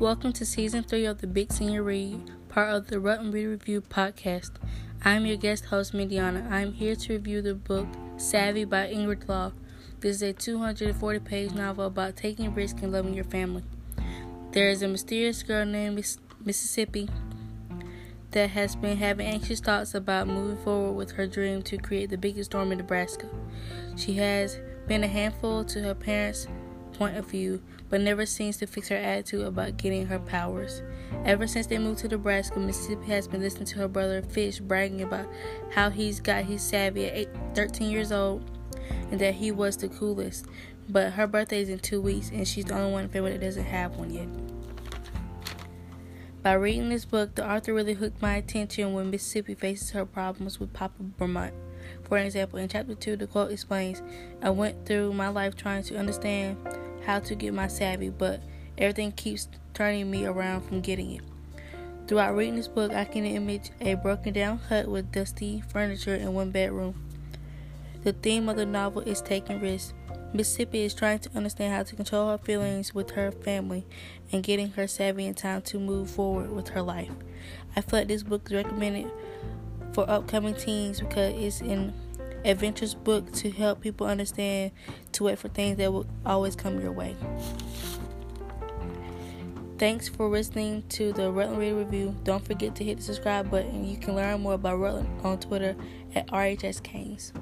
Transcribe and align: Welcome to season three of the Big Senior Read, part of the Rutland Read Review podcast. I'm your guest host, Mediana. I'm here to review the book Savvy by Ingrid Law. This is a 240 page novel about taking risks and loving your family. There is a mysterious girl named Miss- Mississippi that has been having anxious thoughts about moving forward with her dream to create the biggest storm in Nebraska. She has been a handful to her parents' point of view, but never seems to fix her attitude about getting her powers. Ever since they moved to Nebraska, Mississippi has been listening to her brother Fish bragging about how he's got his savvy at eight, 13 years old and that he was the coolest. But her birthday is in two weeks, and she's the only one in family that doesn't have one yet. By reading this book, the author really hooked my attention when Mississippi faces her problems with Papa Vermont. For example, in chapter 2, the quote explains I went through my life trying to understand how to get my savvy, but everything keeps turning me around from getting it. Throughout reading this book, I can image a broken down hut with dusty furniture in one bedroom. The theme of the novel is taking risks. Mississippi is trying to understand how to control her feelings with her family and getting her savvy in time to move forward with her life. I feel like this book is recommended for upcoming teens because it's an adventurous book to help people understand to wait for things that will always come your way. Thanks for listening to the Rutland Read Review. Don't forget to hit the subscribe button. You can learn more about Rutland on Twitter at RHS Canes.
Welcome 0.00 0.32
to 0.34 0.46
season 0.46 0.84
three 0.84 1.06
of 1.06 1.20
the 1.20 1.26
Big 1.26 1.52
Senior 1.52 1.82
Read, 1.82 2.30
part 2.48 2.72
of 2.72 2.86
the 2.86 3.00
Rutland 3.00 3.34
Read 3.34 3.46
Review 3.46 3.80
podcast. 3.80 4.52
I'm 5.04 5.26
your 5.26 5.36
guest 5.36 5.64
host, 5.64 5.92
Mediana. 5.92 6.48
I'm 6.52 6.72
here 6.72 6.94
to 6.94 7.14
review 7.14 7.42
the 7.42 7.56
book 7.56 7.88
Savvy 8.16 8.64
by 8.64 8.86
Ingrid 8.86 9.26
Law. 9.28 9.50
This 9.98 10.14
is 10.14 10.22
a 10.22 10.32
240 10.32 11.18
page 11.18 11.50
novel 11.50 11.86
about 11.86 12.14
taking 12.14 12.54
risks 12.54 12.80
and 12.80 12.92
loving 12.92 13.12
your 13.12 13.24
family. 13.24 13.64
There 14.52 14.68
is 14.68 14.82
a 14.82 14.88
mysterious 14.88 15.42
girl 15.42 15.64
named 15.64 15.96
Miss- 15.96 16.18
Mississippi 16.44 17.08
that 18.30 18.50
has 18.50 18.76
been 18.76 18.98
having 18.98 19.26
anxious 19.26 19.58
thoughts 19.58 19.96
about 19.96 20.28
moving 20.28 20.62
forward 20.62 20.92
with 20.92 21.10
her 21.12 21.26
dream 21.26 21.60
to 21.62 21.76
create 21.76 22.10
the 22.10 22.18
biggest 22.18 22.52
storm 22.52 22.70
in 22.70 22.78
Nebraska. 22.78 23.28
She 23.96 24.12
has 24.14 24.60
been 24.86 25.02
a 25.02 25.08
handful 25.08 25.64
to 25.64 25.82
her 25.82 25.94
parents' 25.96 26.46
point 26.98 27.16
of 27.16 27.26
view, 27.26 27.62
but 27.88 28.00
never 28.00 28.26
seems 28.26 28.56
to 28.58 28.66
fix 28.66 28.88
her 28.88 28.96
attitude 28.96 29.46
about 29.46 29.76
getting 29.76 30.06
her 30.06 30.18
powers. 30.18 30.82
Ever 31.24 31.46
since 31.46 31.66
they 31.66 31.78
moved 31.78 32.00
to 32.00 32.08
Nebraska, 32.08 32.58
Mississippi 32.58 33.06
has 33.06 33.28
been 33.28 33.40
listening 33.40 33.66
to 33.66 33.78
her 33.78 33.88
brother 33.88 34.20
Fish 34.20 34.58
bragging 34.58 35.02
about 35.02 35.26
how 35.70 35.88
he's 35.88 36.20
got 36.20 36.44
his 36.44 36.60
savvy 36.60 37.06
at 37.06 37.14
eight, 37.14 37.28
13 37.54 37.90
years 37.90 38.12
old 38.12 38.44
and 39.10 39.20
that 39.20 39.34
he 39.34 39.50
was 39.50 39.76
the 39.76 39.88
coolest. 39.88 40.46
But 40.88 41.12
her 41.12 41.26
birthday 41.26 41.62
is 41.62 41.68
in 41.68 41.78
two 41.78 42.00
weeks, 42.00 42.30
and 42.30 42.46
she's 42.48 42.64
the 42.64 42.74
only 42.74 42.92
one 42.92 43.04
in 43.04 43.10
family 43.10 43.32
that 43.32 43.40
doesn't 43.40 43.64
have 43.64 43.96
one 43.96 44.10
yet. 44.10 44.28
By 46.42 46.54
reading 46.54 46.88
this 46.88 47.04
book, 47.04 47.34
the 47.34 47.48
author 47.48 47.74
really 47.74 47.94
hooked 47.94 48.22
my 48.22 48.36
attention 48.36 48.94
when 48.94 49.10
Mississippi 49.10 49.54
faces 49.54 49.90
her 49.90 50.06
problems 50.06 50.58
with 50.58 50.72
Papa 50.72 50.94
Vermont. 51.18 51.52
For 52.04 52.16
example, 52.18 52.58
in 52.58 52.68
chapter 52.68 52.94
2, 52.94 53.16
the 53.16 53.26
quote 53.26 53.50
explains 53.50 54.02
I 54.42 54.50
went 54.50 54.86
through 54.86 55.12
my 55.12 55.28
life 55.28 55.56
trying 55.56 55.82
to 55.84 55.98
understand 55.98 56.56
how 57.08 57.18
to 57.18 57.34
get 57.34 57.54
my 57.54 57.66
savvy, 57.66 58.10
but 58.10 58.42
everything 58.76 59.10
keeps 59.12 59.48
turning 59.72 60.10
me 60.10 60.26
around 60.26 60.60
from 60.60 60.82
getting 60.82 61.12
it. 61.12 61.22
Throughout 62.06 62.36
reading 62.36 62.56
this 62.56 62.68
book, 62.68 62.92
I 62.92 63.06
can 63.06 63.24
image 63.24 63.70
a 63.80 63.94
broken 63.94 64.34
down 64.34 64.58
hut 64.58 64.88
with 64.88 65.10
dusty 65.10 65.62
furniture 65.72 66.14
in 66.14 66.34
one 66.34 66.50
bedroom. 66.50 66.94
The 68.04 68.12
theme 68.12 68.46
of 68.50 68.56
the 68.56 68.66
novel 68.66 69.00
is 69.00 69.22
taking 69.22 69.58
risks. 69.58 69.94
Mississippi 70.34 70.82
is 70.82 70.92
trying 70.92 71.20
to 71.20 71.30
understand 71.34 71.72
how 71.72 71.82
to 71.82 71.96
control 71.96 72.28
her 72.28 72.36
feelings 72.36 72.94
with 72.94 73.12
her 73.12 73.32
family 73.32 73.86
and 74.30 74.42
getting 74.42 74.72
her 74.72 74.86
savvy 74.86 75.24
in 75.24 75.32
time 75.32 75.62
to 75.62 75.80
move 75.80 76.10
forward 76.10 76.52
with 76.52 76.68
her 76.68 76.82
life. 76.82 77.10
I 77.74 77.80
feel 77.80 78.00
like 78.00 78.08
this 78.08 78.22
book 78.22 78.42
is 78.50 78.52
recommended 78.52 79.10
for 79.94 80.08
upcoming 80.10 80.56
teens 80.56 81.00
because 81.00 81.32
it's 81.42 81.62
an 81.62 81.94
adventurous 82.44 82.94
book 82.94 83.32
to 83.32 83.50
help 83.50 83.80
people 83.80 84.06
understand 84.06 84.72
to 85.12 85.24
wait 85.24 85.38
for 85.38 85.48
things 85.48 85.76
that 85.78 85.92
will 85.92 86.06
always 86.24 86.56
come 86.56 86.80
your 86.80 86.92
way. 86.92 87.16
Thanks 89.78 90.08
for 90.08 90.28
listening 90.28 90.82
to 90.88 91.12
the 91.12 91.30
Rutland 91.30 91.60
Read 91.60 91.72
Review. 91.72 92.16
Don't 92.24 92.44
forget 92.44 92.74
to 92.76 92.84
hit 92.84 92.96
the 92.96 93.02
subscribe 93.04 93.48
button. 93.48 93.84
You 93.84 93.96
can 93.96 94.16
learn 94.16 94.40
more 94.40 94.54
about 94.54 94.78
Rutland 94.78 95.08
on 95.22 95.38
Twitter 95.38 95.76
at 96.16 96.26
RHS 96.28 96.82
Canes. 96.82 97.32